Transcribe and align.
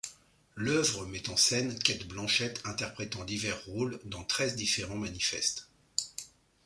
L'œuvre 0.55 1.05
met 1.05 1.29
en 1.29 1.37
scène 1.37 1.77
Cate 1.77 2.07
Blanchett 2.07 2.59
interprétant 2.65 3.23
divers 3.23 3.63
rôles 3.67 3.99
dans 4.05 4.23
treize 4.23 4.55
différents 4.55 4.95
manifestes. 4.95 5.69